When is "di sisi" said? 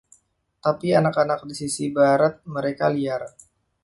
1.47-1.85